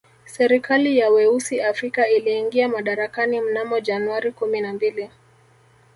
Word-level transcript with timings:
Serikali 0.25 0.97
ya 0.97 1.09
weusi 1.09 1.61
Afrika 1.61 2.07
iliingia 2.09 2.67
madarakani 2.69 3.41
mnamo 3.41 3.79
Januari 3.79 4.31
kumi 4.31 4.61
na 4.61 4.73
mbili 4.73 5.09